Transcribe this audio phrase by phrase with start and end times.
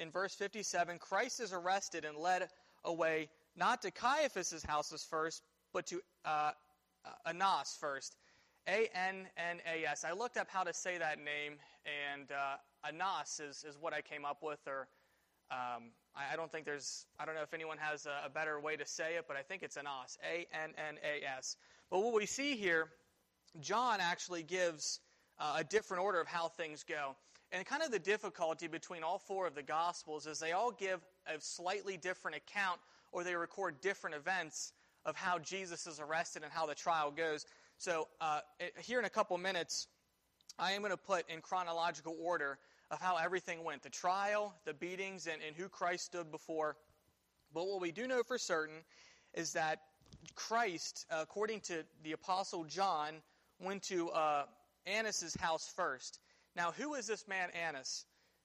[0.00, 2.48] in verse 57, Christ is arrested and led
[2.84, 5.42] away not to Caiaphas' house first,
[5.72, 6.52] but to uh,
[7.04, 8.16] uh, Annas first.
[8.68, 10.04] A N N A S.
[10.04, 14.02] I looked up how to say that name, and uh, Annas is, is what I
[14.02, 14.88] came up with, or
[15.50, 18.60] um, I, I, don't think there's, I don't know if anyone has a, a better
[18.60, 20.18] way to say it, but I think it's Annas.
[20.24, 21.56] A N N A S.
[21.90, 22.90] But what we see here,
[23.60, 25.00] John actually gives
[25.38, 27.16] uh, a different order of how things go.
[27.52, 31.00] And kind of the difficulty between all four of the Gospels is they all give
[31.26, 32.80] a slightly different account
[33.12, 34.72] or they record different events
[35.04, 37.46] of how Jesus is arrested and how the trial goes.
[37.78, 38.40] So, uh,
[38.78, 39.88] here in a couple minutes,
[40.58, 42.58] I am going to put in chronological order
[42.90, 46.76] of how everything went the trial, the beatings, and, and who Christ stood before.
[47.52, 48.76] But what we do know for certain
[49.34, 49.80] is that
[50.34, 53.14] Christ, according to the Apostle John,
[53.60, 54.44] went to uh,
[54.86, 56.20] Annas' house first.
[56.56, 58.04] Now, who is this man Annas?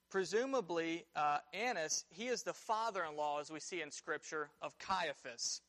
[0.10, 4.78] Presumably, uh, Annas, he is the father in law, as we see in Scripture, of
[4.80, 5.62] Caiaphas.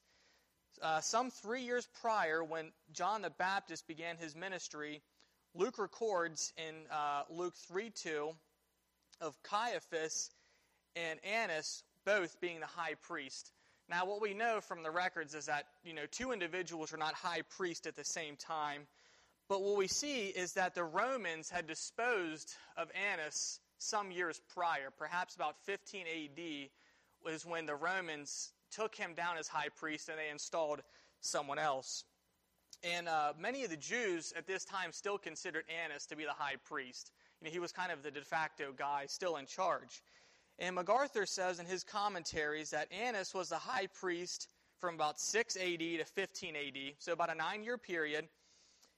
[0.83, 5.03] Uh, some three years prior, when John the Baptist began his ministry,
[5.55, 8.31] Luke records in uh, Luke 3 2
[9.23, 10.31] of Caiaphas
[10.95, 13.53] and Annas both being the high priest.
[13.89, 17.15] Now, what we know from the records is that you know two individuals are not
[17.15, 18.87] high priest at the same time.
[19.49, 24.91] But what we see is that the Romans had disposed of Annas some years prior,
[24.97, 26.69] perhaps about 15 AD,
[27.25, 30.83] was when the Romans took him down as high priest and they installed
[31.21, 32.05] someone else.
[32.83, 36.33] And uh, many of the Jews at this time still considered Annas to be the
[36.33, 37.13] high priest.
[37.41, 40.03] You know, he was kind of the de facto guy still in charge.
[40.59, 45.57] And MacArthur says in his commentaries that Annas was the high priest from about 6
[45.57, 48.29] AD to 15 AD, so about a nine year period.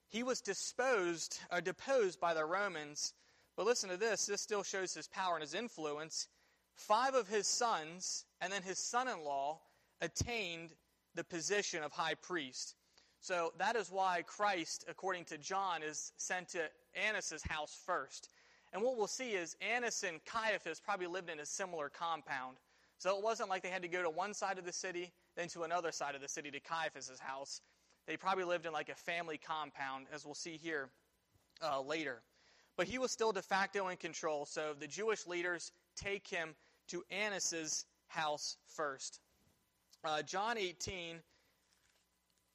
[0.09, 3.13] He was disposed or deposed by the Romans.
[3.57, 6.29] But listen to this this still shows his power and his influence.
[6.75, 9.61] Five of his sons and then his son in law
[10.01, 10.75] attained
[11.15, 12.77] the position of high priest.
[13.21, 18.29] So that is why Christ, according to John, is sent to Annas' house first.
[18.73, 22.59] And what we'll see is Annas and Caiaphas probably lived in a similar compound.
[22.99, 25.49] So it wasn't like they had to go to one side of the city, then
[25.49, 27.61] to another side of the city to Caiaphas' house.
[28.09, 30.89] They probably lived in like a family compound, as we'll see here
[31.63, 32.23] uh, later.
[32.75, 36.55] But he was still de facto in control, so the Jewish leaders take him
[36.89, 39.21] to Annas' house first.
[40.03, 41.17] Uh, John 18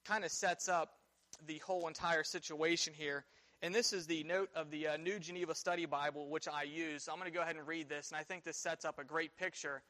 [0.04, 0.94] kind of sets up
[1.46, 3.24] the whole entire situation here.
[3.62, 7.04] And this is the note of the uh, New Geneva Study Bible, which I use.
[7.04, 8.98] So I'm going to go ahead and read this, and I think this sets up
[8.98, 9.82] a great picture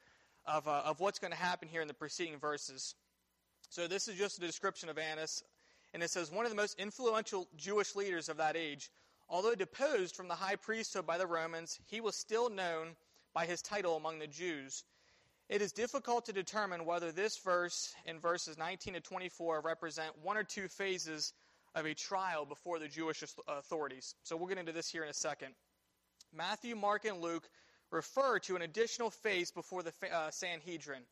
[0.45, 2.93] of, uh, of what's going to happen here in the preceding verses.
[3.69, 5.43] So this is just a description of Annas,
[5.95, 8.91] and it says, One of the most influential Jewish leaders of that age,
[9.29, 12.97] although deposed from the high priesthood by the Romans, he was still known
[13.33, 14.83] by his title among the Jews.
[15.47, 20.35] It is difficult to determine whether this verse in verses 19 to 24 represent one
[20.35, 21.31] or two phases
[21.75, 24.15] of a trial before the Jewish authorities.
[24.23, 25.53] So we'll get into this here in a second.
[26.33, 27.47] Matthew, Mark, and Luke
[27.89, 31.03] refer to an additional phase before the uh, Sanhedrin.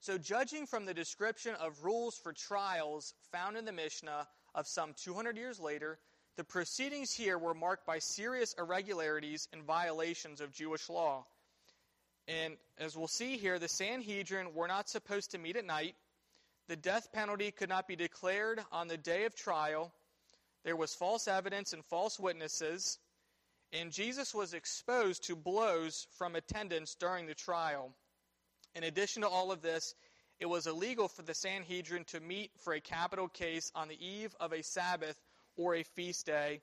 [0.00, 4.94] So, judging from the description of rules for trials found in the Mishnah of some
[4.94, 5.98] 200 years later,
[6.36, 11.26] the proceedings here were marked by serious irregularities and violations of Jewish law.
[12.26, 15.96] And as we'll see here, the Sanhedrin were not supposed to meet at night,
[16.70, 19.92] the death penalty could not be declared on the day of trial.
[20.62, 22.98] There was false evidence and false witnesses.
[23.72, 27.92] And Jesus was exposed to blows from attendants during the trial.
[28.74, 29.94] In addition to all of this,
[30.38, 34.34] it was illegal for the Sanhedrin to meet for a capital case on the eve
[34.40, 35.20] of a Sabbath
[35.56, 36.60] or a feast day.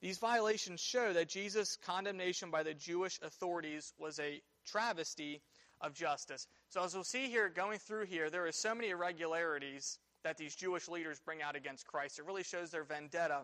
[0.00, 5.40] These violations show that Jesus' condemnation by the Jewish authorities was a travesty
[5.80, 6.46] of justice.
[6.68, 10.54] So, as we'll see here, going through here, there are so many irregularities that these
[10.54, 12.18] Jewish leaders bring out against Christ.
[12.18, 13.42] It really shows their vendetta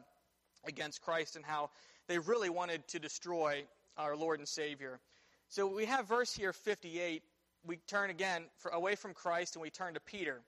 [0.65, 1.71] against Christ and how
[2.07, 3.65] they really wanted to destroy
[3.97, 5.01] our Lord and Savior.
[5.49, 7.23] So, we have verse here 58.
[7.65, 10.41] We turn again for, away from Christ and we turn to Peter.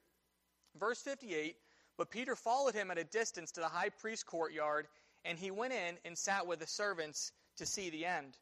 [0.78, 1.56] Verse 58
[1.96, 4.86] But Peter followed him at a distance to the high priest's courtyard,
[5.24, 8.36] and he went in and sat with the servants to see the end.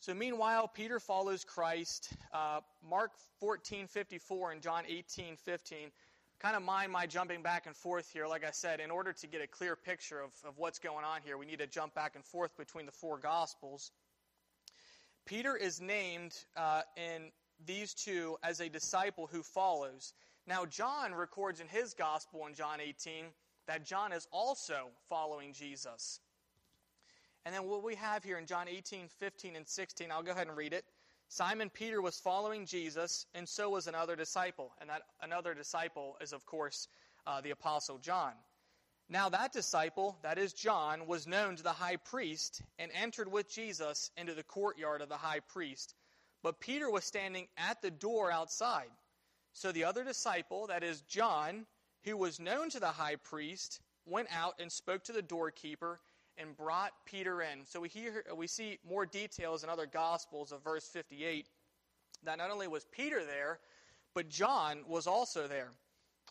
[0.00, 2.12] So meanwhile, Peter follows Christ.
[2.32, 5.90] Uh, Mark 14, 54 and John 18, 15.
[6.38, 8.28] Kind of mind my jumping back and forth here.
[8.28, 11.20] Like I said, in order to get a clear picture of, of what's going on
[11.24, 13.90] here, we need to jump back and forth between the four Gospels.
[15.26, 17.32] Peter is named uh, in
[17.66, 20.12] these two as a disciple who follows.
[20.46, 23.26] Now, John records in his Gospel in John 18
[23.66, 26.20] that John is also following Jesus.
[27.44, 30.48] And then what we have here in John 18, 15, and 16, I'll go ahead
[30.48, 30.84] and read it.
[31.28, 34.72] Simon Peter was following Jesus, and so was another disciple.
[34.80, 36.88] And that another disciple is, of course,
[37.26, 38.32] uh, the Apostle John.
[39.10, 43.50] Now, that disciple, that is John, was known to the high priest and entered with
[43.50, 45.94] Jesus into the courtyard of the high priest.
[46.42, 48.90] But Peter was standing at the door outside.
[49.52, 51.66] So the other disciple, that is John,
[52.04, 56.00] who was known to the high priest, went out and spoke to the doorkeeper
[56.38, 57.64] and brought Peter in.
[57.64, 61.46] So we hear we see more details in other gospels of verse 58
[62.24, 63.58] that not only was Peter there,
[64.14, 65.70] but John was also there.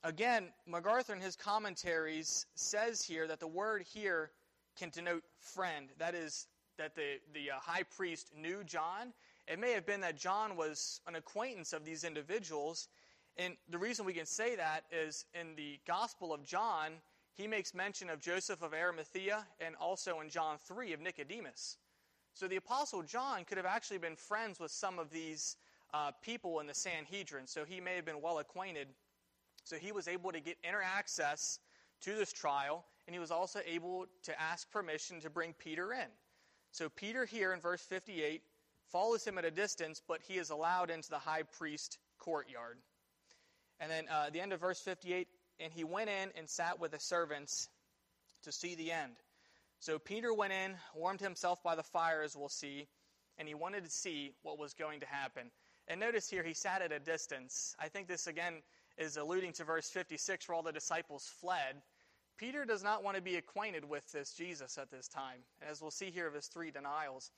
[0.03, 4.31] Again, MacArthur in his commentaries says here that the word here
[4.77, 5.89] can denote friend.
[5.98, 9.13] That is that the the uh, high priest knew John.
[9.47, 12.89] It may have been that John was an acquaintance of these individuals.
[13.38, 16.94] And the reason we can say that is in the Gospel of John,
[17.35, 21.77] he makes mention of Joseph of Arimathea and also in John 3 of Nicodemus.
[22.33, 25.55] So the Apostle John could have actually been friends with some of these
[25.93, 28.89] uh, people in the Sanhedrin, so he may have been well acquainted.
[29.63, 31.59] So he was able to get inner access
[32.01, 36.07] to this trial, and he was also able to ask permission to bring Peter in.
[36.71, 38.41] So Peter here in verse 58
[38.92, 42.78] follows him at a distance, but he is allowed into the high priest courtyard.
[43.80, 45.28] And then uh, the end of verse 58
[45.60, 47.69] and he went in and sat with the servants
[48.44, 49.13] to see the end.
[49.80, 52.88] So Peter went in, warmed himself by the fire, as we'll see,
[53.38, 55.51] and he wanted to see what was going to happen.
[55.88, 57.75] And notice here, he sat at a distance.
[57.80, 58.62] I think this, again,
[58.98, 61.81] is alluding to verse 56, where all the disciples fled.
[62.38, 65.92] Peter does not want to be acquainted with this Jesus at this time, as we'll
[65.92, 67.31] see here of his three denials.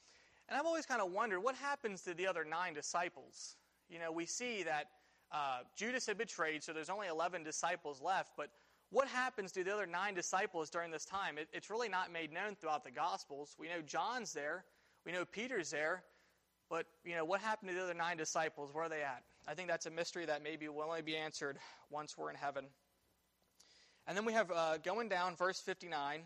[0.50, 3.56] And I've always kind of wondered what happens to the other nine disciples.
[3.88, 4.86] You know, we see that
[5.32, 8.32] uh, Judas had betrayed, so there's only 11 disciples left.
[8.36, 8.50] But
[8.90, 11.38] what happens to the other nine disciples during this time?
[11.38, 13.56] It, it's really not made known throughout the Gospels.
[13.60, 14.66] We know John's there,
[15.06, 16.04] we know Peter's there,
[16.68, 18.74] but you know what happened to the other nine disciples?
[18.74, 19.22] Where are they at?
[19.48, 21.60] I think that's a mystery that maybe will only be answered
[21.92, 22.66] once we're in heaven.
[24.08, 26.22] And then we have uh, going down, verse 59.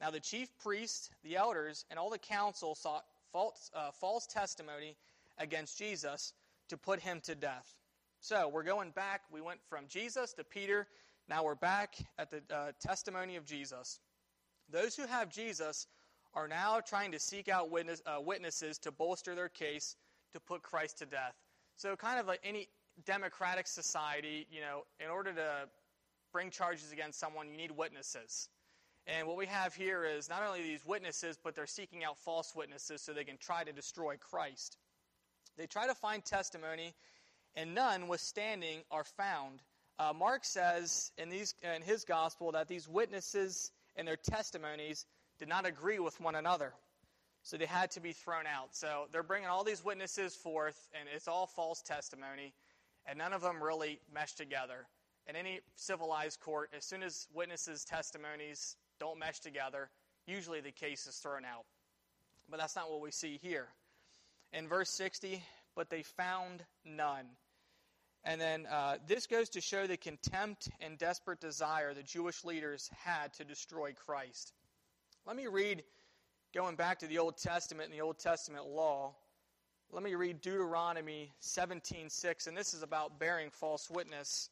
[0.00, 4.96] Now the chief priests, the elders, and all the council sought false, uh, false testimony
[5.38, 6.32] against Jesus
[6.68, 7.76] to put him to death.
[8.20, 9.22] So we're going back.
[9.30, 10.86] We went from Jesus to Peter.
[11.28, 14.00] Now we're back at the uh, testimony of Jesus.
[14.70, 15.86] Those who have Jesus
[16.34, 19.96] are now trying to seek out witness, uh, witnesses to bolster their case
[20.32, 21.34] to put Christ to death.
[21.76, 22.68] So, kind of like any
[23.04, 25.68] democratic society, you know, in order to
[26.32, 28.48] bring charges against someone, you need witnesses.
[29.06, 32.54] And what we have here is not only these witnesses, but they're seeking out false
[32.56, 34.76] witnesses so they can try to destroy Christ.
[35.56, 36.94] They try to find testimony
[37.54, 39.62] and none withstanding are found.
[39.98, 45.06] Uh, Mark says in, these, in his gospel that these witnesses and their testimonies
[45.38, 46.72] did not agree with one another.
[47.42, 48.74] So they had to be thrown out.
[48.74, 52.52] So they're bringing all these witnesses forth, and it's all false testimony,
[53.06, 54.86] and none of them really mesh together.
[55.28, 59.90] In any civilized court, as soon as witnesses' testimonies don't mesh together,
[60.26, 61.64] usually the case is thrown out.
[62.48, 63.66] But that's not what we see here.
[64.52, 65.42] In verse 60,
[65.74, 67.26] but they found none.
[68.24, 72.90] And then uh, this goes to show the contempt and desperate desire the Jewish leaders
[73.04, 74.52] had to destroy Christ.
[75.26, 75.84] Let me read,
[76.52, 79.14] going back to the Old Testament and the Old Testament law.
[79.92, 84.50] Let me read Deuteronomy 17:6, and this is about bearing false witness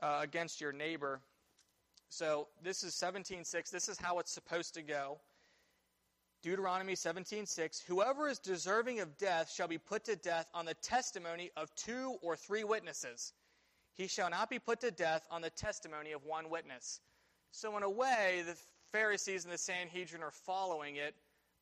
[0.00, 1.20] uh, against your neighbor.
[2.08, 3.70] So this is 17:6.
[3.70, 5.20] This is how it's supposed to go.
[6.42, 11.50] Deuteronomy 17:6 Whoever is deserving of death shall be put to death on the testimony
[11.56, 13.32] of two or three witnesses.
[13.94, 17.00] He shall not be put to death on the testimony of one witness.
[17.50, 18.56] So in a way, the
[18.90, 21.14] Pharisees and the Sanhedrin are following it,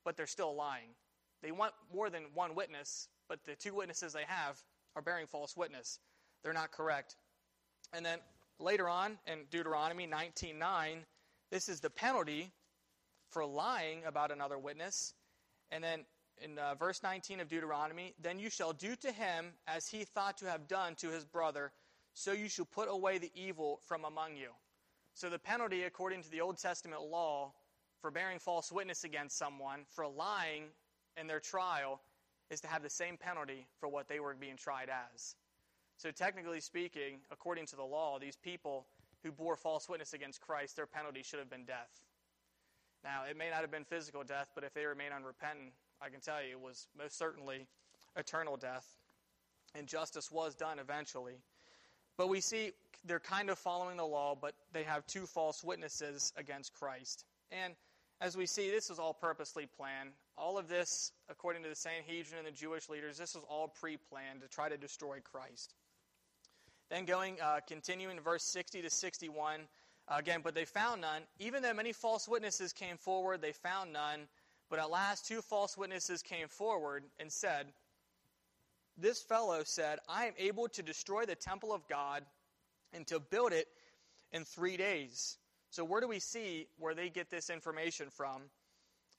[0.04, 0.94] but they're still lying.
[1.42, 4.62] They want more than one witness, but the two witnesses they have
[4.96, 5.98] are bearing false witness.
[6.42, 7.16] They're not correct.
[7.92, 8.18] And then
[8.58, 11.04] later on in Deuteronomy 19:9,
[11.50, 12.52] this is the penalty
[13.28, 15.14] for lying about another witness.
[15.70, 16.04] And then
[16.38, 20.36] in uh, verse 19 of Deuteronomy, then you shall do to him as he thought
[20.38, 21.72] to have done to his brother,
[22.14, 24.50] so you shall put away the evil from among you.
[25.14, 27.52] So the penalty, according to the Old Testament law,
[28.00, 30.64] for bearing false witness against someone, for lying
[31.16, 32.00] in their trial,
[32.50, 35.36] is to have the same penalty for what they were being tried as.
[36.02, 38.86] So, technically speaking, according to the law, these people
[39.22, 42.00] who bore false witness against Christ, their penalty should have been death.
[43.04, 46.18] Now, it may not have been physical death, but if they remain unrepentant, I can
[46.18, 47.68] tell you it was most certainly
[48.16, 48.84] eternal death.
[49.76, 51.34] And justice was done eventually.
[52.16, 52.72] But we see
[53.04, 57.24] they're kind of following the law, but they have two false witnesses against Christ.
[57.52, 57.74] And
[58.20, 60.10] as we see, this was all purposely planned.
[60.36, 63.98] All of this, according to the Sanhedrin and the Jewish leaders, this was all pre
[63.98, 65.74] planned to try to destroy Christ.
[66.90, 69.60] Then going, uh, continuing verse 60 to 61,
[70.08, 71.22] uh, again, but they found none.
[71.38, 74.28] Even though many false witnesses came forward, they found none.
[74.68, 77.66] But at last, two false witnesses came forward and said,
[78.96, 82.24] This fellow said, I am able to destroy the temple of God
[82.92, 83.68] and to build it
[84.32, 85.36] in three days.
[85.70, 88.42] So, where do we see where they get this information from?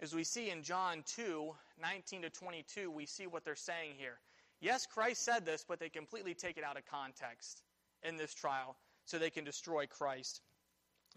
[0.01, 4.19] As we see in John 2 19 to 22, we see what they're saying here.
[4.63, 7.63] Yes, Christ said this, but they completely take it out of context
[8.01, 10.39] in this trial so they can destroy Christ.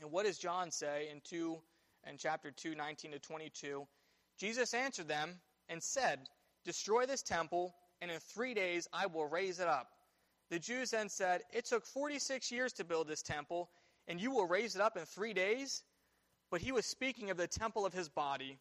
[0.02, 1.56] And what does John say in 2
[2.02, 3.86] and chapter 2 19 to 22?
[4.36, 5.36] Jesus answered them
[5.68, 6.26] and said,
[6.64, 7.72] Destroy this temple,
[8.02, 9.90] and in three days I will raise it up.
[10.50, 13.70] The Jews then said, It took 46 years to build this temple,
[14.08, 15.84] and you will raise it up in three days?
[16.50, 18.58] But he was speaking of the temple of his body.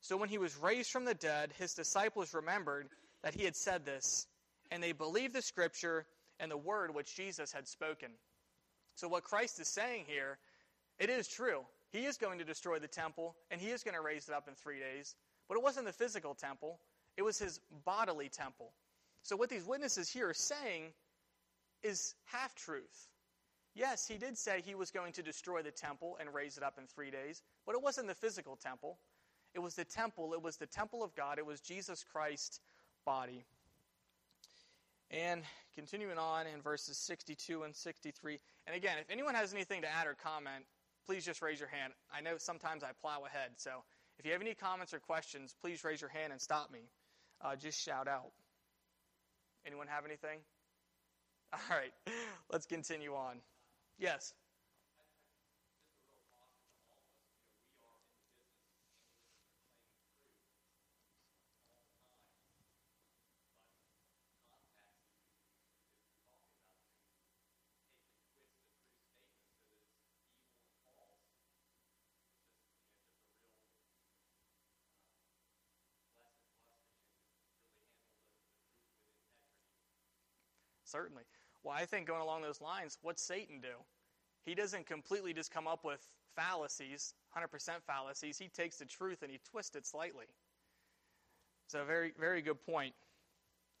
[0.00, 2.88] So when he was raised from the dead, his disciples remembered
[3.22, 4.26] that he had said this,
[4.70, 6.06] and they believed the scripture
[6.40, 8.10] and the word which Jesus had spoken.
[8.94, 10.38] So what Christ is saying here,
[10.98, 11.60] it is true.
[11.90, 14.48] He is going to destroy the temple, and he is going to raise it up
[14.48, 15.14] in three days.
[15.48, 16.80] But it wasn't the physical temple,
[17.16, 18.72] it was his bodily temple.
[19.22, 20.92] So, what these witnesses here are saying
[21.82, 23.08] is half truth.
[23.74, 26.78] Yes, he did say he was going to destroy the temple and raise it up
[26.78, 28.98] in three days, but it wasn't the physical temple.
[29.54, 32.60] It was the temple, it was the temple of God, it was Jesus Christ's
[33.04, 33.44] body.
[35.10, 35.42] And
[35.74, 38.38] continuing on in verses 62 and 63.
[38.66, 40.64] And again, if anyone has anything to add or comment,
[41.06, 41.92] please just raise your hand.
[42.14, 43.70] I know sometimes I plow ahead, so
[44.18, 46.80] if you have any comments or questions, please raise your hand and stop me.
[47.40, 48.30] Uh, just shout out.
[49.66, 50.38] Anyone have anything?
[51.52, 51.92] All right,
[52.50, 53.36] let's continue on.
[53.98, 54.32] Yes.
[80.92, 81.22] Certainly.
[81.64, 83.74] Well, I think going along those lines, what's Satan do?
[84.44, 86.06] He doesn't completely just come up with
[86.36, 87.48] fallacies, 100%
[87.86, 88.36] fallacies.
[88.36, 90.26] He takes the truth and he twists it slightly.
[91.68, 92.92] So, very, very good point.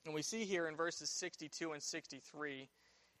[0.06, 2.68] And we see here in verses 62 and 63,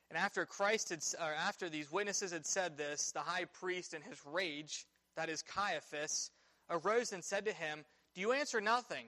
[0.08, 4.02] and after Christ had, or after these witnesses had said this, the high priest in
[4.02, 6.30] his rage, that is Caiaphas,
[6.70, 7.84] arose and said to him,
[8.14, 9.06] Do you answer nothing?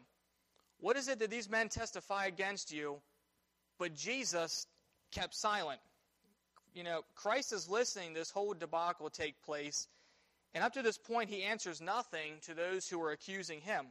[0.80, 2.98] What is it that these men testify against you?
[3.78, 4.66] But Jesus
[5.14, 5.80] kept silent.
[6.74, 9.86] You know, Christ is listening this whole debacle take place,
[10.54, 13.86] and up to this point, he answers nothing to those who are accusing him.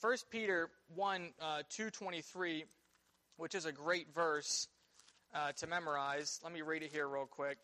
[0.00, 2.64] 1 Peter 1 uh, 223,
[3.36, 4.68] which is a great verse
[5.34, 6.40] uh, to memorize.
[6.42, 7.58] Let me read it here real quick.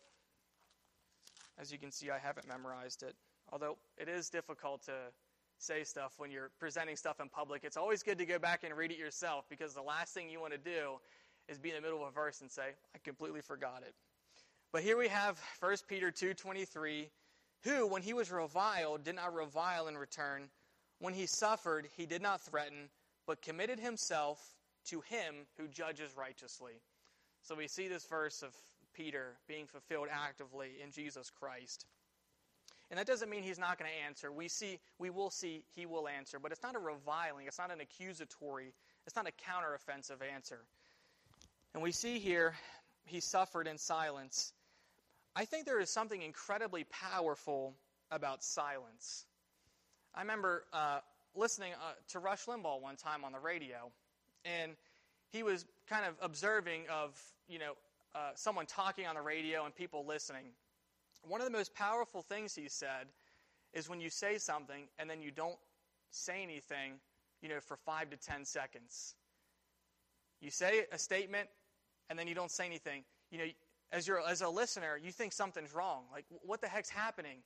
[1.59, 3.15] As you can see, I haven't memorized it.
[3.51, 4.93] Although it is difficult to
[5.57, 8.73] say stuff when you're presenting stuff in public, it's always good to go back and
[8.75, 10.99] read it yourself because the last thing you want to do
[11.49, 13.93] is be in the middle of a verse and say, I completely forgot it.
[14.71, 17.09] But here we have 1 Peter 2:23,
[17.63, 20.49] who when he was reviled did not revile in return,
[20.99, 22.89] when he suffered he did not threaten,
[23.25, 24.37] but committed himself
[24.85, 26.73] to him who judges righteously.
[27.41, 28.53] So we see this verse of
[28.93, 31.85] Peter being fulfilled actively in Jesus Christ.
[32.91, 34.31] And that doesn't mean he's not going to answer.
[34.31, 37.71] We see we will see he will answer, but it's not a reviling, it's not
[37.71, 38.73] an accusatory,
[39.05, 40.65] it's not a counteroffensive answer.
[41.73, 42.55] And we see here,
[43.05, 44.53] he suffered in silence.
[45.35, 47.75] I think there is something incredibly powerful
[48.11, 49.25] about silence.
[50.15, 50.99] I remember uh,
[51.35, 53.91] listening uh, to Rush Limbaugh one time on the radio,
[54.43, 54.75] and
[55.31, 57.73] he was kind of observing of, you know,
[58.15, 60.45] uh, someone talking on the radio and people listening.
[61.21, 63.07] One of the most powerful things he said
[63.73, 65.57] is when you say something and then you don't
[66.09, 66.93] say anything,
[67.41, 69.13] you know, for five to ten seconds.
[70.41, 71.49] You say a statement
[72.09, 73.03] and then you don't say anything.
[73.31, 73.45] You know,
[73.91, 76.03] as you're as a listener, you think something's wrong.
[76.11, 77.37] Like, what the heck's happening?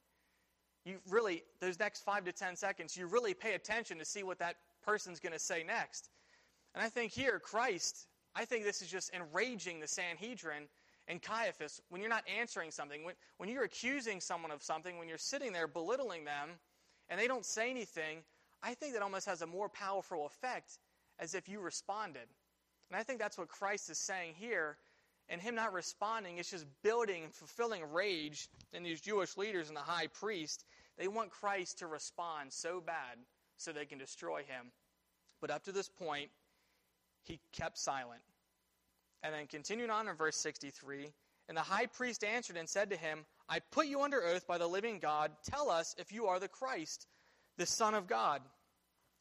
[0.85, 4.39] You really, those next five to ten seconds, you really pay attention to see what
[4.39, 6.09] that person's going to say next.
[6.75, 10.63] And I think here, Christ, I think this is just enraging the Sanhedrin
[11.07, 15.07] and Caiaphas when you're not answering something, when, when you're accusing someone of something, when
[15.07, 16.49] you're sitting there belittling them
[17.09, 18.19] and they don't say anything,
[18.61, 20.79] I think that almost has a more powerful effect
[21.19, 22.27] as if you responded.
[22.89, 24.77] And I think that's what Christ is saying here.
[25.29, 29.77] And him not responding is just building and fulfilling rage in these Jewish leaders and
[29.77, 30.65] the high priest
[30.97, 33.17] They want Christ to respond so bad
[33.57, 34.71] so they can destroy him.
[35.41, 36.29] But up to this point,
[37.23, 38.21] he kept silent.
[39.23, 41.11] And then continuing on in verse 63,
[41.47, 44.57] and the high priest answered and said to him, I put you under oath by
[44.57, 45.31] the living God.
[45.49, 47.07] Tell us if you are the Christ,
[47.57, 48.41] the Son of God.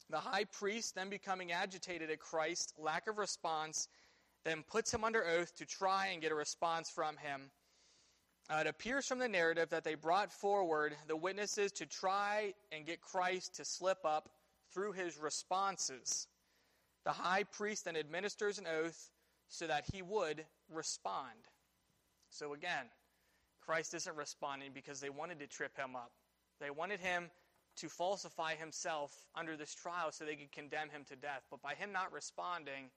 [0.09, 3.87] The high priest, then becoming agitated at Christ's lack of response,
[4.45, 7.49] then puts him under oath to try and get a response from him.
[8.49, 12.85] Uh, it appears from the narrative that they brought forward the witnesses to try and
[12.85, 14.29] get Christ to slip up
[14.73, 16.27] through his responses.
[17.05, 19.09] The high priest then administers an oath
[19.47, 21.47] so that he would respond.
[22.29, 22.87] So again,
[23.61, 26.11] Christ isn't responding because they wanted to trip him up.
[26.59, 27.29] They wanted him
[27.77, 31.43] to falsify himself under this trial so they could condemn him to death.
[31.49, 32.89] But by him not responding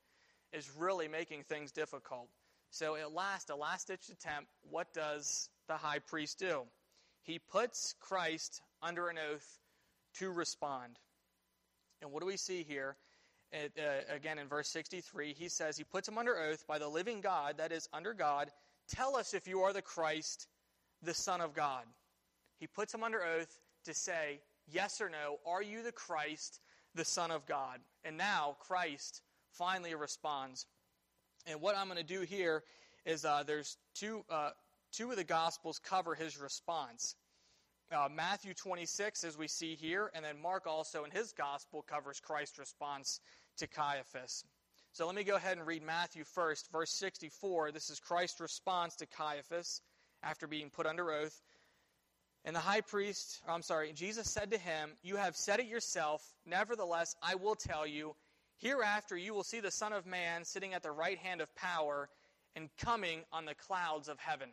[0.52, 2.28] is really making things difficult.
[2.70, 6.62] So at last, a last ditch attempt, what does the high priest do?
[7.22, 9.60] He puts Christ under an oath
[10.18, 10.98] to respond.
[12.02, 12.96] And what do we see here?
[13.52, 16.88] It, uh, again, in verse 63, he says, He puts him under oath by the
[16.88, 18.50] living God, that is, under God.
[18.88, 20.46] Tell us if you are the Christ,
[21.02, 21.84] the Son of God.
[22.58, 26.60] He puts him under oath to say, Yes or no, are you the Christ,
[26.94, 27.80] the Son of God?
[28.04, 30.66] And now Christ finally responds.
[31.46, 32.64] And what I'm going to do here
[33.04, 34.50] is uh, there's two, uh,
[34.92, 37.14] two of the Gospels cover his response.
[37.92, 42.18] Uh, Matthew 26, as we see here, and then Mark also in his Gospel covers
[42.18, 43.20] Christ's response
[43.58, 44.44] to Caiaphas.
[44.92, 47.70] So let me go ahead and read Matthew first, verse 64.
[47.70, 49.82] This is Christ's response to Caiaphas
[50.22, 51.42] after being put under oath.
[52.46, 56.22] And the high priest, I'm sorry, Jesus said to him, You have said it yourself.
[56.46, 58.14] Nevertheless, I will tell you,
[58.58, 62.08] hereafter you will see the Son of Man sitting at the right hand of power
[62.54, 64.48] and coming on the clouds of heaven.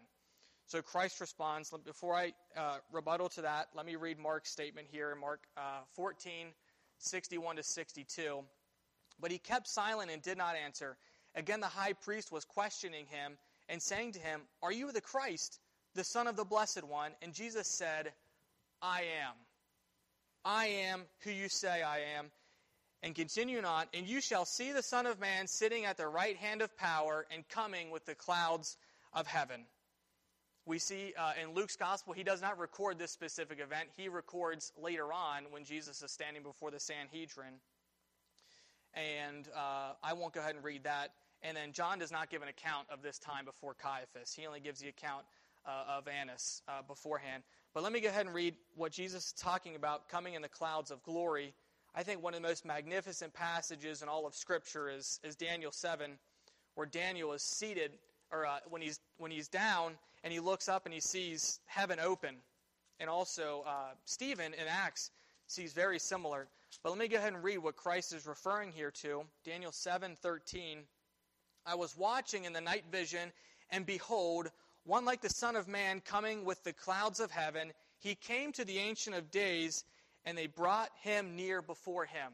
[0.66, 1.72] So Christ responds.
[1.86, 5.82] Before I uh, rebuttal to that, let me read Mark's statement here in Mark uh,
[5.94, 6.48] 14,
[6.98, 8.40] 61 to 62.
[9.20, 10.98] But he kept silent and did not answer.
[11.36, 13.38] Again, the high priest was questioning him
[13.70, 15.60] and saying to him, Are you the Christ,
[15.96, 17.12] the Son of the Blessed One?
[17.22, 18.14] And Jesus said,
[18.82, 19.34] I am.
[20.46, 22.32] I am who you say I am.
[23.02, 26.38] And continuing on, and you shall see the Son of Man sitting at the right
[26.38, 28.78] hand of power and coming with the clouds
[29.14, 29.66] of heaven.
[30.66, 33.90] We see uh, in Luke's gospel, he does not record this specific event.
[33.98, 37.56] He records later on when Jesus is standing before the Sanhedrin.
[38.94, 41.10] And uh, I won't go ahead and read that.
[41.42, 44.34] And then John does not give an account of this time before Caiaphas.
[44.34, 45.26] He only gives the account
[45.66, 47.44] uh, of Annas uh, beforehand.
[47.74, 50.50] But let me go ahead and read what Jesus is talking about coming in the
[50.50, 51.54] clouds of glory.
[51.96, 55.72] I think one of the most magnificent passages in all of Scripture is, is Daniel
[55.72, 56.12] 7,
[56.76, 57.92] where Daniel is seated,
[58.32, 62.00] or uh, when, he's, when he's down and he looks up and he sees heaven
[62.00, 62.36] open.
[63.00, 65.12] And also, uh, Stephen in Acts
[65.48, 66.48] sees very similar.
[66.84, 69.26] But let me go ahead and read what Christ is referring here to.
[69.44, 70.86] Daniel 7:13.
[71.66, 73.32] I was watching in the night vision,
[73.70, 74.52] and behold,
[74.86, 77.72] one like the Son of Man coming with the clouds of heaven.
[78.00, 79.84] He came to the Ancient of Days,
[80.26, 82.34] and they brought him near before him.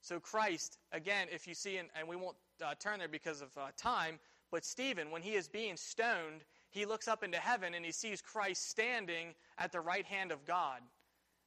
[0.00, 3.56] So, Christ, again, if you see, and, and we won't uh, turn there because of
[3.56, 4.18] uh, time,
[4.50, 8.20] but Stephen, when he is being stoned, he looks up into heaven and he sees
[8.20, 10.80] Christ standing at the right hand of God.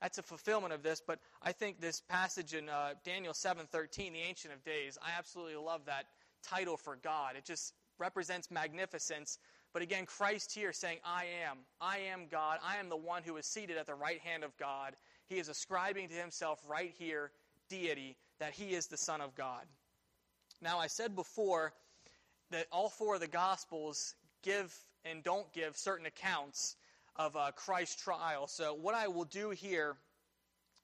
[0.02, 4.20] That's a fulfillment of this, but I think this passage in uh, Daniel 7:13, the
[4.20, 6.06] Ancient of Days, I absolutely love that
[6.44, 7.36] title for God.
[7.36, 9.38] It just represents magnificence.
[9.74, 11.60] But again, Christ here saying, I am.
[11.80, 12.60] I am God.
[12.64, 14.96] I am the one who is seated at the right hand of God.
[15.28, 17.32] He is ascribing to himself right here
[17.70, 19.64] deity, that he is the Son of God.
[20.62, 21.74] Now, I said before
[22.52, 26.76] that all four of the Gospels give and don't give certain accounts
[27.16, 28.48] of uh, Christ's trial.
[28.48, 29.96] So, what I will do here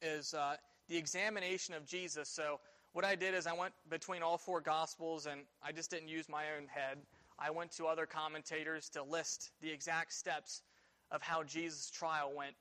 [0.01, 0.55] is uh,
[0.87, 2.29] the examination of Jesus.
[2.29, 2.59] So,
[2.93, 6.29] what I did is I went between all four Gospels and I just didn't use
[6.29, 6.97] my own head.
[7.39, 10.63] I went to other commentators to list the exact steps
[11.11, 12.55] of how Jesus' trial went.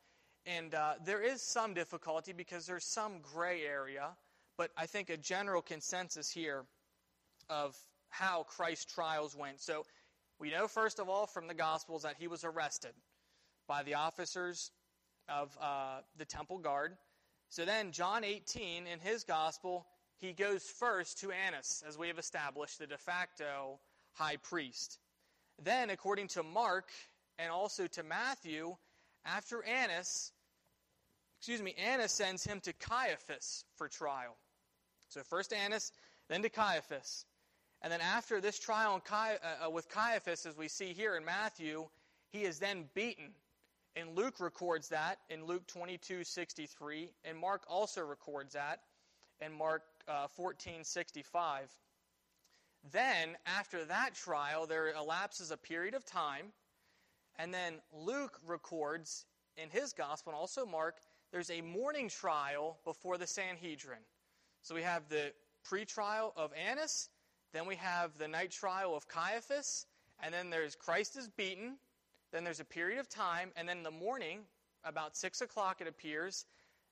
[0.44, 4.10] And uh, there is some difficulty because there's some gray area,
[4.56, 6.64] but I think a general consensus here
[7.48, 7.76] of
[8.10, 9.60] how Christ's trials went.
[9.60, 9.84] So
[10.38, 12.92] we know, first of all, from the Gospels that he was arrested
[13.66, 14.70] by the officers
[15.28, 16.96] of uh, the temple guard.
[17.48, 19.86] So then, John 18, in his Gospel,
[20.18, 23.80] he goes first to Annas, as we have established, the de facto
[24.16, 24.98] high priest.
[25.62, 26.88] Then, according to Mark
[27.38, 28.76] and also to Matthew,
[29.24, 30.32] after Annas,
[31.38, 34.36] excuse me, Annas sends him to Caiaphas for trial.
[35.08, 35.92] So first Annas,
[36.28, 37.24] then to Caiaphas.
[37.82, 41.86] And then after this trial uh, uh, with Caiaphas, as we see here in Matthew,
[42.30, 43.32] he is then beaten
[43.94, 47.12] And Luke records that in Luke 22 63.
[47.24, 48.80] And Mark also records that
[49.40, 51.70] in Mark uh, 14 65.
[52.92, 56.52] Then, after that trial, there elapses a period of time.
[57.38, 60.96] And then Luke records in his gospel, and also Mark,
[61.32, 63.98] there's a morning trial before the Sanhedrin.
[64.62, 65.32] So we have the
[65.64, 67.08] pre-trial of Annas,
[67.52, 69.86] then we have the night trial of Caiaphas,
[70.22, 71.76] and then there's Christ is beaten,
[72.32, 74.40] then there's a period of time, and then in the morning,
[74.84, 76.46] about 6 o'clock it appears,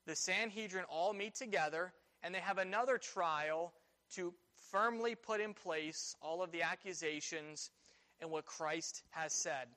[0.05, 3.73] the Sanhedrin all meet together, and they have another trial
[4.15, 4.33] to
[4.71, 7.71] firmly put in place all of the accusations
[8.19, 9.67] and what Christ has said.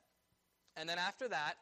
[0.76, 1.54] And then after that,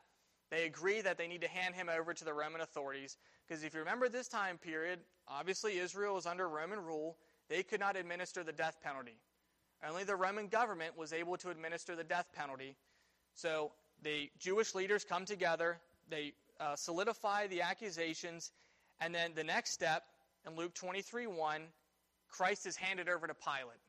[0.50, 3.16] they agree that they need to hand him over to the Roman authorities.
[3.46, 7.16] Because if you remember this time period, obviously Israel was under Roman rule.
[7.48, 9.18] They could not administer the death penalty.
[9.86, 12.76] Only the Roman government was able to administer the death penalty.
[13.34, 18.52] So the Jewish leaders come together, they uh, solidify the accusations,
[19.00, 20.04] and then the next step
[20.46, 21.62] in Luke 23 1,
[22.28, 23.80] Christ is handed over to Pilate.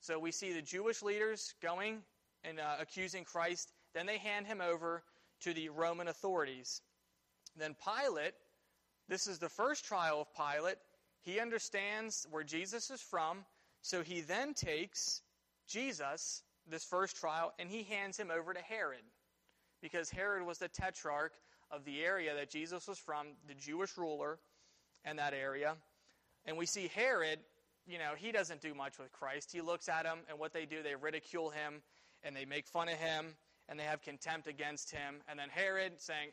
[0.00, 2.02] So we see the Jewish leaders going
[2.44, 5.02] and uh, accusing Christ, then they hand him over
[5.40, 6.80] to the Roman authorities.
[7.56, 8.34] Then Pilate,
[9.08, 10.76] this is the first trial of Pilate.
[11.22, 13.44] He understands where Jesus is from,
[13.82, 15.22] so he then takes
[15.66, 19.02] Jesus, this first trial, and he hands him over to Herod.
[19.82, 21.32] Because Herod was the tetrarch
[21.70, 24.38] of the area that Jesus was from, the Jewish ruler
[25.08, 25.74] in that area.
[26.46, 27.40] And we see Herod,
[27.88, 29.50] you know, he doesn't do much with Christ.
[29.52, 31.82] He looks at him, and what they do, they ridicule him
[32.22, 33.34] and they make fun of him
[33.68, 35.16] and they have contempt against him.
[35.28, 36.30] And then Herod, saying,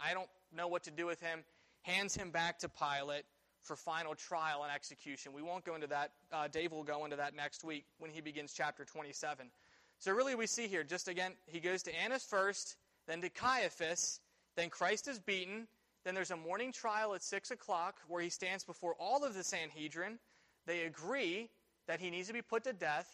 [0.00, 1.44] I don't know what to do with him,
[1.82, 3.24] hands him back to Pilate
[3.62, 5.32] for final trial and execution.
[5.32, 6.12] We won't go into that.
[6.32, 9.50] Uh, Dave will go into that next week when he begins chapter 27.
[9.98, 12.76] So, really, we see here, just again, he goes to Annas first,
[13.08, 14.20] then to Caiaphas,
[14.54, 15.66] then Christ is beaten,
[16.04, 19.42] then there's a morning trial at 6 o'clock where he stands before all of the
[19.42, 20.18] Sanhedrin.
[20.66, 21.48] They agree
[21.86, 23.08] that he needs to be put to death.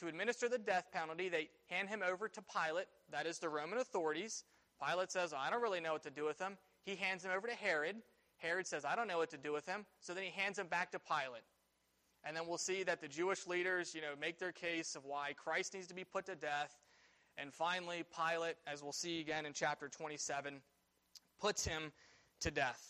[0.00, 3.78] To administer the death penalty, they hand him over to Pilate, that is the Roman
[3.78, 4.44] authorities.
[4.84, 6.58] Pilate says, I don't really know what to do with him.
[6.84, 7.96] He hands him over to Herod.
[8.36, 9.86] Herod says, I don't know what to do with him.
[10.00, 11.44] So then he hands him back to Pilate.
[12.24, 15.32] And then we'll see that the Jewish leaders, you know, make their case of why
[15.32, 16.76] Christ needs to be put to death.
[17.38, 20.60] And finally, Pilate, as we'll see again in chapter 27,
[21.40, 21.92] puts him
[22.40, 22.82] to death.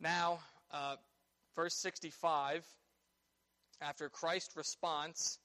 [0.00, 0.40] Now,
[0.72, 0.96] uh,
[1.56, 2.64] verse 65,
[3.80, 5.38] after Christ's response,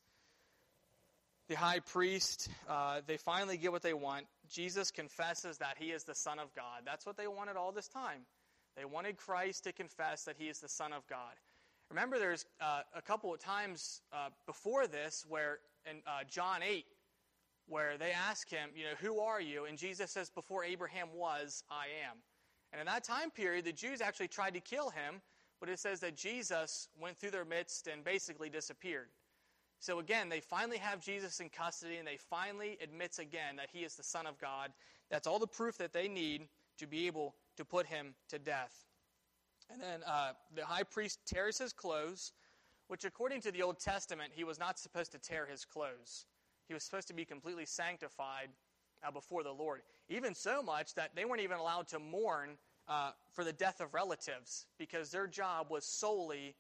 [1.47, 4.25] the high priest, uh, they finally get what they want.
[4.49, 6.83] Jesus confesses that he is the Son of God.
[6.85, 8.21] That's what they wanted all this time.
[8.77, 11.33] They wanted Christ to confess that he is the Son of God.
[11.89, 15.57] Remember, there's uh, a couple of times uh, before this where
[15.89, 16.85] in uh, John 8,
[17.67, 19.65] where they ask him, you know, who are you?
[19.65, 22.17] And Jesus says, before Abraham was, I am.
[22.71, 25.21] And in that time period, the Jews actually tried to kill him,
[25.59, 29.07] but it says that Jesus went through their midst and basically disappeared.
[29.79, 33.79] So again, they finally have Jesus in custody and they finally admits again that he
[33.79, 34.71] is the Son of God.
[35.09, 38.85] That's all the proof that they need to be able to put him to death.
[39.71, 42.33] And then uh, the high priest tears his clothes,
[42.87, 46.25] which according to the Old Testament, he was not supposed to tear his clothes.
[46.67, 48.49] He was supposed to be completely sanctified
[49.05, 49.81] uh, before the Lord.
[50.09, 52.57] Even so much that they weren't even allowed to mourn
[52.89, 56.55] uh, for the death of relatives because their job was solely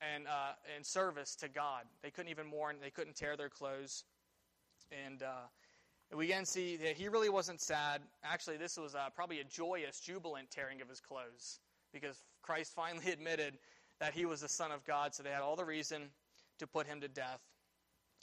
[0.00, 1.84] and uh, in service to God.
[2.02, 2.76] They couldn't even mourn.
[2.82, 4.04] They couldn't tear their clothes.
[5.06, 5.46] And uh,
[6.14, 8.02] we again see that he really wasn't sad.
[8.22, 11.60] Actually, this was uh, probably a joyous, jubilant tearing of his clothes
[11.92, 13.54] because Christ finally admitted
[14.00, 16.10] that he was the Son of God, so they had all the reason
[16.58, 17.40] to put him to death.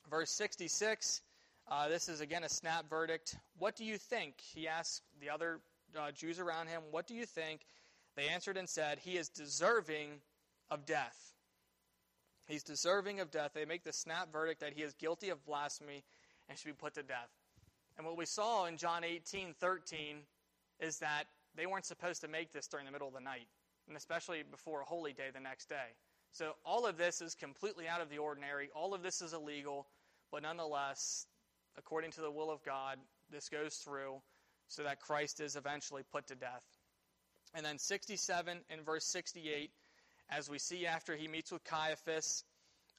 [0.09, 1.21] Verse 66,
[1.67, 3.35] uh, this is again a snap verdict.
[3.57, 4.35] What do you think?
[4.53, 5.59] He asked the other
[5.97, 7.61] uh, Jews around him, What do you think?
[8.15, 10.21] They answered and said, He is deserving
[10.69, 11.33] of death.
[12.47, 13.51] He's deserving of death.
[13.53, 16.03] They make the snap verdict that he is guilty of blasphemy
[16.49, 17.29] and should be put to death.
[17.97, 20.17] And what we saw in John 18 13
[20.79, 21.25] is that
[21.55, 23.47] they weren't supposed to make this during the middle of the night,
[23.87, 25.95] and especially before a holy day the next day.
[26.31, 28.69] So all of this is completely out of the ordinary.
[28.73, 29.87] All of this is illegal,
[30.31, 31.27] but nonetheless,
[31.77, 32.97] according to the will of God,
[33.29, 34.21] this goes through
[34.71, 36.63] so that Christ is eventually put to death.
[37.53, 39.69] And then 67 and verse 68
[40.29, 42.45] as we see after he meets with Caiaphas.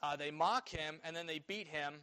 [0.03, 1.95] Uh, they mock him and then they beat him.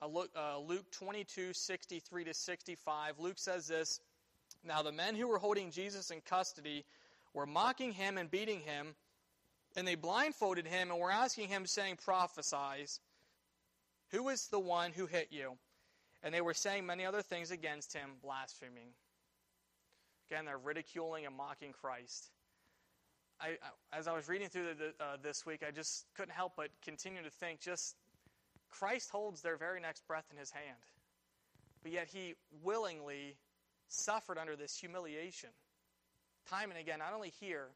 [0.00, 3.18] Uh, Luke, uh, Luke 22, 63 to 65.
[3.18, 4.00] Luke says this
[4.64, 6.84] Now the men who were holding Jesus in custody
[7.34, 8.94] were mocking him and beating him,
[9.74, 13.00] and they blindfolded him and were asking him, saying, Prophesize,
[14.10, 15.56] who is the one who hit you?
[16.22, 18.94] And they were saying many other things against him, blaspheming.
[20.30, 22.30] Again, they're ridiculing and mocking Christ.
[23.40, 23.56] I,
[23.92, 27.22] as I was reading through the, uh, this week, I just couldn't help but continue
[27.22, 27.96] to think just
[28.70, 30.78] Christ holds their very next breath in his hand.
[31.82, 33.36] But yet he willingly
[33.88, 35.50] suffered under this humiliation.
[36.48, 37.68] Time and again, not only here,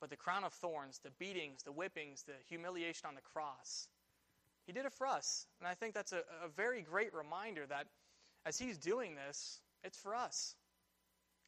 [0.00, 3.88] but the crown of thorns, the beatings, the whippings, the humiliation on the cross.
[4.66, 5.46] He did it for us.
[5.60, 7.86] And I think that's a, a very great reminder that
[8.46, 10.54] as he's doing this, it's for us.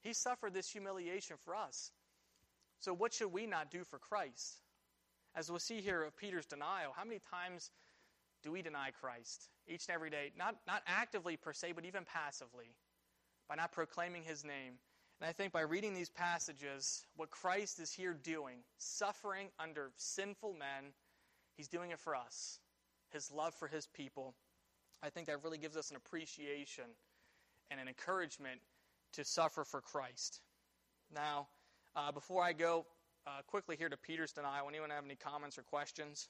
[0.03, 1.93] He suffered this humiliation for us.
[2.81, 4.61] So, what should we not do for Christ?
[5.35, 7.71] As we'll see here of Peter's denial, how many times
[8.43, 9.49] do we deny Christ?
[9.67, 10.31] Each and every day.
[10.37, 12.77] Not, not actively per se, but even passively,
[13.49, 14.75] by not proclaiming his name.
[15.21, 20.55] And I think by reading these passages, what Christ is here doing, suffering under sinful
[20.55, 20.93] men,
[21.57, 22.59] he's doing it for us.
[23.15, 24.35] His love for his people.
[25.01, 26.85] I think that really gives us an appreciation
[27.71, 28.61] and an encouragement
[29.13, 30.41] to suffer for Christ.
[31.15, 31.47] Now,
[31.95, 32.87] uh, before I go
[33.25, 36.29] uh, quickly here to Peter's denial, anyone have any comments or questions?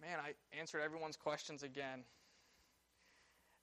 [0.00, 2.04] Man, I answered everyone's questions again.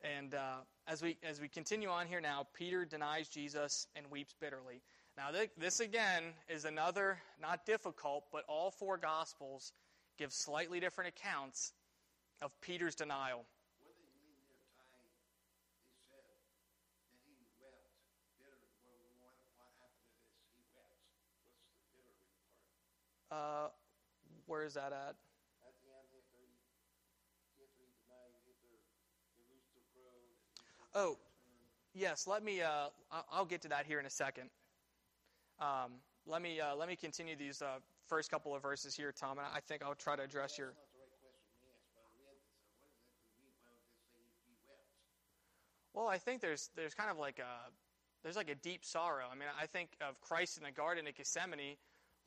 [0.02, 4.36] And uh, as we as we continue on here now, Peter denies Jesus and weeps
[4.40, 4.82] bitterly.
[5.18, 9.74] Now, th- this again is another not difficult, but all four gospels
[10.20, 11.74] give slightly different accounts
[12.40, 13.44] of Peter's denial.
[23.32, 23.68] Uh,
[24.46, 24.94] where is that at?
[24.94, 26.48] At the end, after he,
[27.58, 28.68] after he denied, after
[30.94, 31.00] the.
[31.00, 31.18] Oh,
[31.94, 32.26] yes.
[32.26, 32.62] Let me.
[32.62, 32.88] Uh,
[33.32, 34.50] I'll get to that here in a second.
[35.60, 35.94] Um,
[36.26, 39.48] let me uh, let me continue these uh, first couple of verses here, Tom, and
[39.54, 40.74] I think I'll try to address your.
[45.94, 47.72] Well, I think there's there's kind of like a
[48.24, 49.26] there's like a deep sorrow.
[49.32, 51.78] I mean, I think of Christ in the Garden of Gethsemane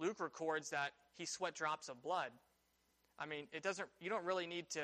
[0.00, 2.32] Luke records that he sweat drops of blood.
[3.18, 3.88] I mean, it doesn't.
[4.00, 4.82] You don't really need to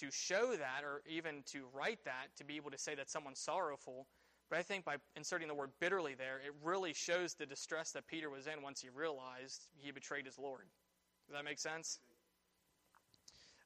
[0.00, 3.40] to show that or even to write that to be able to say that someone's
[3.40, 4.06] sorrowful.
[4.50, 8.06] But I think by inserting the word bitterly there, it really shows the distress that
[8.06, 10.64] Peter was in once he realized he betrayed his Lord.
[11.28, 12.00] Does that make sense?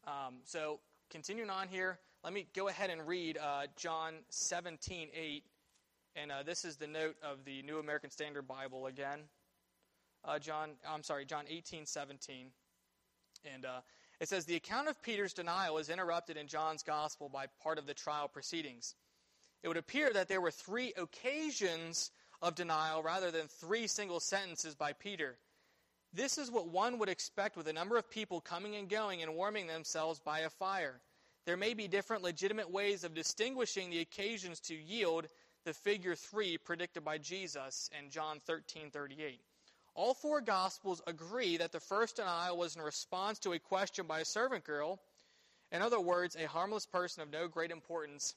[0.07, 5.45] Um, so, continuing on here, let me go ahead and read uh, John 17, 8.
[6.17, 9.21] And uh, this is the note of the New American Standard Bible again
[10.25, 12.47] uh, John, I'm sorry, John 18, 17.
[13.55, 13.81] And uh,
[14.21, 17.87] it says, The account of Peter's denial is interrupted in John's gospel by part of
[17.87, 18.95] the trial proceedings.
[19.65, 22.11] It would appear that there were three occasions
[22.43, 25.39] of denial rather than three single sentences by Peter.
[26.13, 29.35] This is what one would expect with a number of people coming and going and
[29.35, 31.01] warming themselves by a fire.
[31.47, 35.29] There may be different legitimate ways of distinguishing the occasions to yield
[35.65, 39.41] the figure 3 predicted by Jesus in John 13:38.
[39.95, 44.21] All four Gospels agree that the first denial was in response to a question by
[44.21, 45.01] a servant girl.
[45.73, 48.35] In other words, a harmless person of no great importance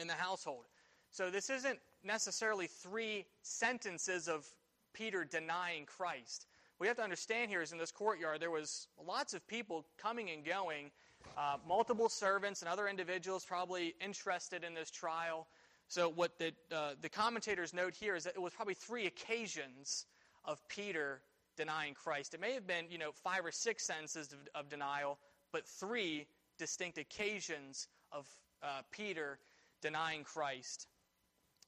[0.00, 0.64] in the household.
[1.10, 4.46] So this isn't necessarily three sentences of
[4.92, 6.46] Peter denying Christ.
[6.78, 9.84] What you have to understand here is in this courtyard there was lots of people
[9.98, 10.90] coming and going,
[11.36, 15.46] uh, multiple servants and other individuals probably interested in this trial.
[15.88, 20.06] So what the, uh, the commentators note here is that it was probably three occasions
[20.44, 21.20] of Peter
[21.56, 22.32] denying Christ.
[22.32, 25.18] It may have been, you know, five or six sentences of, of denial,
[25.52, 26.26] but three
[26.58, 28.26] distinct occasions of
[28.62, 29.38] uh, Peter
[29.80, 30.86] denying Christ.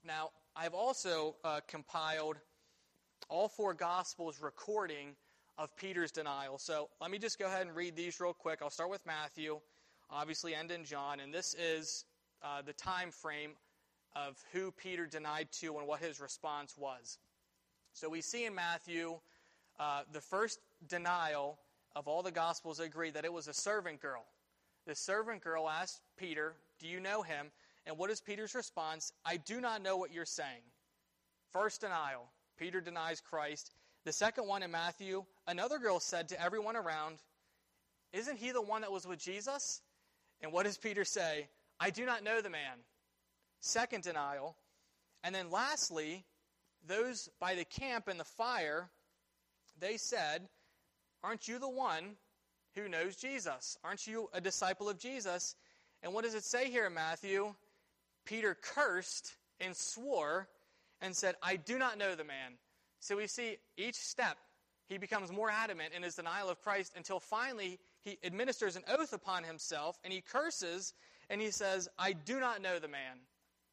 [0.05, 2.37] Now, I've also uh, compiled
[3.29, 5.15] all four Gospels recording
[5.59, 6.59] of Peter's denial.
[6.59, 8.61] So let me just go ahead and read these real quick.
[8.63, 9.61] I'll start with Matthew,
[10.11, 12.05] obviously, end in John, and this is
[12.43, 13.53] uh, the time frame
[14.15, 17.19] of who Peter denied to and what his response was.
[17.95, 19.19] So we see in Matthew
[19.79, 21.59] uh, the first denial
[21.95, 24.25] of all the Gospels agree that it was a servant girl.
[24.87, 27.51] The servant girl asked Peter, Do you know him?
[27.87, 29.13] And what is Peter's response?
[29.25, 30.63] I do not know what you're saying.
[31.53, 32.31] First denial.
[32.59, 33.73] Peter denies Christ.
[34.05, 37.19] The second one in Matthew, another girl said to everyone around,
[38.13, 39.81] Isn't he the one that was with Jesus?
[40.41, 41.49] And what does Peter say?
[41.79, 42.79] I do not know the man.
[43.61, 44.57] Second denial.
[45.25, 46.25] And then lastly,
[46.87, 48.91] those by the camp and the fire,
[49.79, 50.49] they said,
[51.23, 52.17] Aren't you the one
[52.75, 53.77] who knows Jesus?
[53.85, 55.55] Aren't you a disciple of Jesus?
[56.03, 57.55] And what does it say here in Matthew?
[58.25, 60.49] Peter cursed and swore
[61.01, 62.55] and said, I do not know the man.
[63.01, 64.39] So we see each step,
[64.87, 69.13] he becomes more adamant in his denial of Christ until finally he administers an oath
[69.13, 70.95] upon himself and he curses
[71.31, 73.19] and he says, I do not know the man.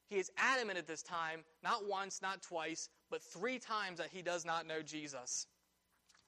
[0.08, 4.22] he is adamant at this time, not once, not twice, but three times that he
[4.22, 5.46] does not know Jesus.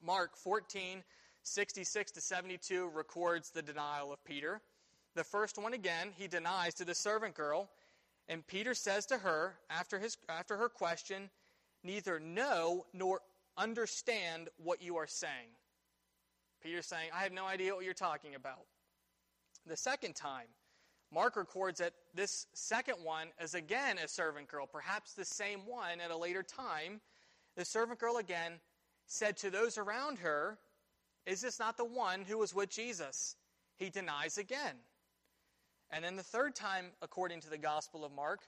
[0.04, 1.02] Mark 14,
[1.42, 4.60] 66 to 72 records the denial of Peter.
[5.14, 7.70] The first one again, he denies to the servant girl,
[8.28, 11.30] and Peter says to her, after, his, after her question,
[11.82, 13.20] neither know nor
[13.56, 15.50] understand what you are saying.
[16.62, 18.64] Peter's saying, I have no idea what you're talking about.
[19.66, 20.46] The second time,
[21.12, 26.00] Mark records that this second one is again a servant girl, perhaps the same one
[26.00, 27.00] at a later time.
[27.56, 28.52] The servant girl again
[29.06, 30.58] said to those around her,
[31.26, 33.36] Is this not the one who was with Jesus?
[33.76, 34.76] He denies again.
[35.92, 38.40] And then the third time, according to the Gospel of Mark,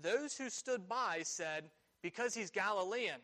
[0.00, 1.64] those who stood by said,
[2.00, 3.20] Because he's Galilean,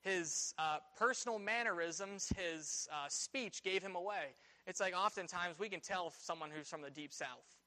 [0.00, 4.34] his uh, personal mannerisms, his uh, speech gave him away.
[4.66, 7.58] It's like oftentimes we can tell someone who's from the deep south,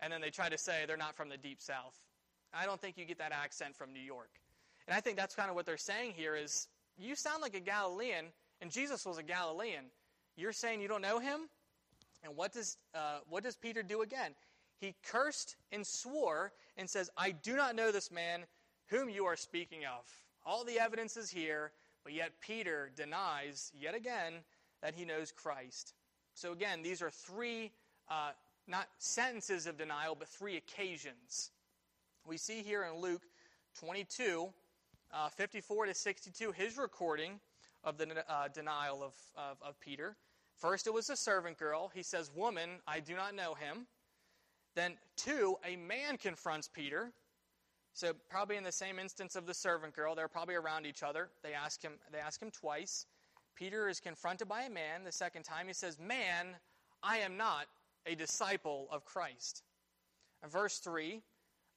[0.00, 1.98] and then they try to say they're not from the deep south.
[2.52, 4.30] I don't think you get that accent from New York.
[4.86, 7.60] And I think that's kind of what they're saying here is you sound like a
[7.60, 8.26] Galilean,
[8.60, 9.84] and Jesus was a Galilean.
[10.36, 11.48] You're saying you don't know him?
[12.24, 14.32] And what does, uh, what does Peter do again?
[14.80, 18.44] He cursed and swore and says, I do not know this man
[18.86, 20.04] whom you are speaking of.
[20.46, 21.72] All the evidence is here,
[22.04, 24.34] but yet Peter denies yet again
[24.82, 25.94] that he knows Christ.
[26.34, 27.72] So again, these are three,
[28.08, 28.30] uh,
[28.66, 31.50] not sentences of denial, but three occasions.
[32.26, 33.22] We see here in Luke
[33.80, 34.48] 22,
[35.12, 37.40] uh, 54 to 62, his recording
[37.82, 40.16] of the uh, denial of, of, of Peter.
[40.54, 41.90] First, it was a servant girl.
[41.94, 43.86] He says, Woman, I do not know him.
[44.78, 47.10] Then, two, a man confronts Peter.
[47.94, 51.30] So, probably in the same instance of the servant girl, they're probably around each other.
[51.42, 53.04] They ask him, they ask him twice.
[53.56, 55.02] Peter is confronted by a man.
[55.02, 56.54] The second time, he says, Man,
[57.02, 57.66] I am not
[58.06, 59.64] a disciple of Christ.
[60.48, 61.22] verse 3,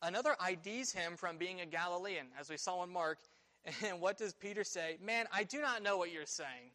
[0.04, 3.18] another IDs him from being a Galilean, as we saw in Mark.
[3.84, 4.98] And what does Peter say?
[5.04, 6.70] Man, I do not know what you're saying.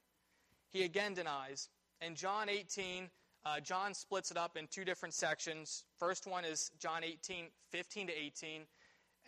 [0.70, 1.68] He again denies.
[2.00, 3.10] In John 18,
[3.46, 5.84] uh, John splits it up in two different sections.
[5.98, 8.62] First one is John 18, 15 to 18.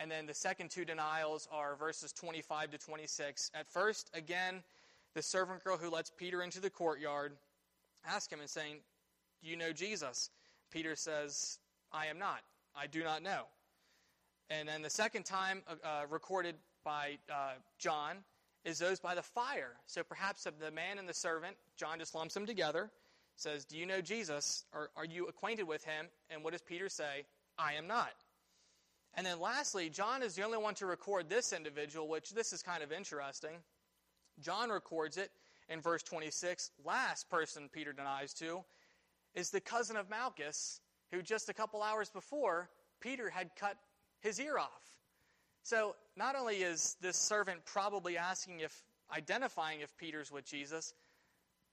[0.01, 3.51] And then the second two denials are verses 25 to 26.
[3.53, 4.61] At first, again,
[5.15, 7.33] the servant girl who lets Peter into the courtyard
[8.05, 8.77] asks him and saying,
[9.41, 10.29] Do you know Jesus?
[10.69, 11.59] Peter says,
[11.93, 12.41] I am not.
[12.75, 13.43] I do not know.
[14.49, 18.17] And then the second time uh, uh, recorded by uh, John
[18.65, 19.75] is those by the fire.
[19.85, 22.91] So perhaps the man and the servant, John just lumps them together,
[23.39, 24.65] says, Do you know Jesus?
[24.73, 26.07] Or are you acquainted with him?
[26.29, 27.25] And what does Peter say?
[27.57, 28.13] I am not.
[29.15, 32.61] And then lastly, John is the only one to record this individual, which this is
[32.61, 33.57] kind of interesting.
[34.39, 35.31] John records it
[35.67, 36.71] in verse 26.
[36.85, 38.63] Last person Peter denies to
[39.35, 43.77] is the cousin of Malchus, who just a couple hours before, Peter had cut
[44.21, 44.81] his ear off.
[45.63, 48.83] So not only is this servant probably asking if,
[49.15, 50.93] identifying if Peter's with Jesus,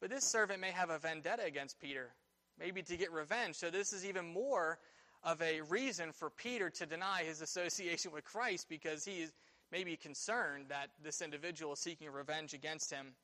[0.01, 2.11] but this servant may have a vendetta against Peter,
[2.59, 3.57] maybe to get revenge.
[3.57, 4.79] So this is even more
[5.25, 9.33] of a reason for Peter to deny his association with Christ because he is
[9.73, 13.15] maybe concerned that this individual is seeking revenge against him.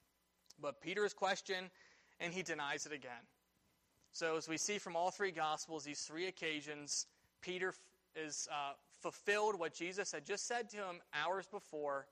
[0.60, 1.70] But Peter is questioned,
[2.20, 3.26] and he denies it again.
[4.12, 7.06] So, as we see from all three Gospels, these three occasions,
[7.40, 7.72] Peter
[8.14, 12.06] is uh, fulfilled what Jesus had just said to him hours before.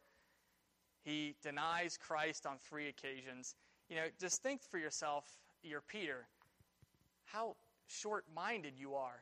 [1.05, 3.55] He denies Christ on three occasions.
[3.91, 5.25] You know, just think for yourself,
[5.65, 6.29] you're Peter,
[7.25, 7.57] how
[7.89, 9.21] short minded you are.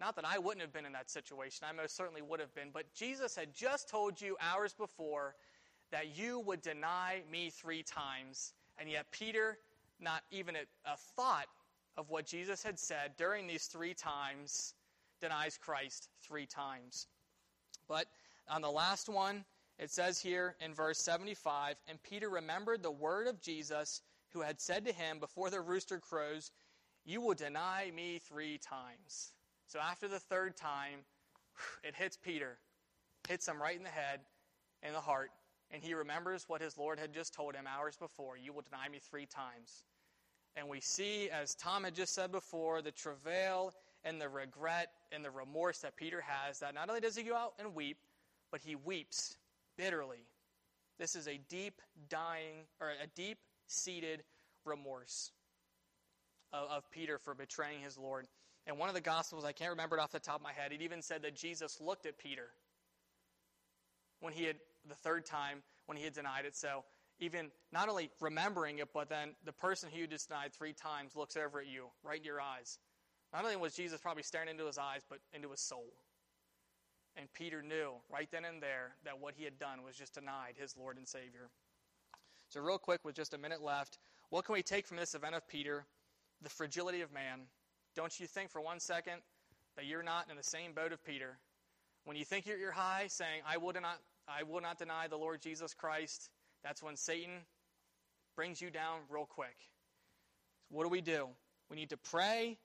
[0.00, 2.70] Not that I wouldn't have been in that situation, I most certainly would have been,
[2.72, 5.34] but Jesus had just told you hours before
[5.90, 9.58] that you would deny me three times, and yet Peter,
[10.00, 11.46] not even a, a thought
[11.98, 14.74] of what Jesus had said during these three times,
[15.20, 17.06] denies Christ three times.
[17.86, 18.06] But
[18.48, 19.44] on the last one,
[19.78, 24.60] it says here in verse 75 And Peter remembered the word of Jesus, who had
[24.60, 26.50] said to him before the rooster crows,
[27.04, 29.32] You will deny me three times.
[29.66, 31.00] So after the third time,
[31.82, 32.58] it hits Peter,
[33.28, 34.20] hits him right in the head,
[34.82, 35.30] in the heart,
[35.70, 38.88] and he remembers what his Lord had just told him hours before You will deny
[38.88, 39.84] me three times.
[40.54, 43.74] And we see, as Tom had just said before, the travail
[44.04, 47.36] and the regret and the remorse that Peter has that not only does he go
[47.36, 47.98] out and weep,
[48.50, 49.36] but he weeps
[49.76, 50.26] bitterly.
[50.98, 54.22] This is a deep dying or a deep seated
[54.64, 55.32] remorse
[56.52, 58.26] of, of, Peter for betraying his Lord.
[58.66, 60.72] And one of the Gospels, I can't remember it off the top of my head,
[60.72, 62.48] it even said that Jesus looked at Peter
[64.20, 64.56] when he had,
[64.88, 66.56] the third time, when he had denied it.
[66.56, 66.84] So
[67.18, 71.36] even not only remembering it, but then the person who you denied three times looks
[71.36, 72.78] over at you, right in your eyes.
[73.32, 75.92] Not only was Jesus probably staring into his eyes, but into his soul.
[77.16, 80.54] And Peter knew right then and there that what he had done was just denied
[80.58, 81.48] his Lord and Savior.
[82.48, 83.98] So, real quick, with just a minute left,
[84.30, 85.84] what can we take from this event of Peter?
[86.42, 87.40] The fragility of man.
[87.94, 89.20] Don't you think for one second
[89.76, 91.38] that you're not in the same boat of Peter?
[92.04, 93.98] When you think you're, you're high, saying, I will, not,
[94.28, 96.28] I will not deny the Lord Jesus Christ,
[96.62, 97.32] that's when Satan
[98.36, 99.56] brings you down real quick.
[100.70, 101.28] What do we do?
[101.70, 102.58] We need to pray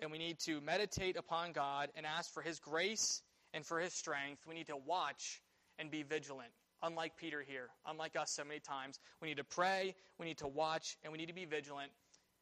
[0.00, 3.22] and we need to meditate upon God and ask for His grace
[3.58, 4.46] and for His strength.
[4.46, 5.42] We need to watch
[5.80, 6.50] and be vigilant.
[6.80, 10.46] Unlike Peter here, unlike us so many times, we need to pray, we need to
[10.46, 11.90] watch, and we need to be vigilant.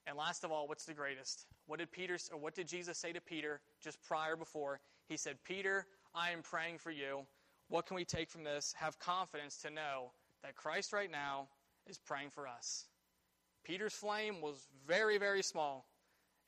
[0.06, 1.46] And last of all, what's the greatest?
[1.64, 4.78] What did Peter or what did Jesus say to Peter just prior before?
[5.08, 7.26] He said, "Peter, I am praying for you."
[7.68, 8.74] What can we take from this?
[8.74, 10.12] Have confidence to know
[10.42, 11.48] that Christ right now
[11.86, 12.90] is praying for us.
[13.64, 15.88] Peter's flame was very, very small.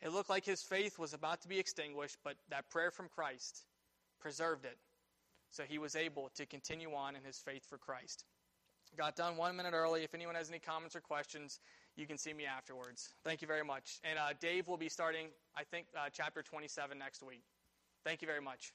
[0.03, 3.65] It looked like his faith was about to be extinguished, but that prayer from Christ
[4.21, 4.79] preserved it.
[5.51, 8.25] So he was able to continue on in his faith for Christ.
[8.97, 10.03] Got done one minute early.
[10.03, 11.61] If anyone has any comments or questions,
[11.97, 13.15] you can see me afterwards.
[13.25, 14.01] Thank you very much.
[14.03, 17.43] And uh, Dave will be starting, I think, uh, chapter 27 next week.
[18.05, 18.73] Thank you very much.